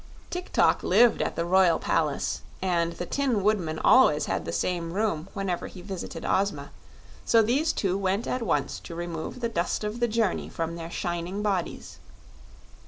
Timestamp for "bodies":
11.43-11.99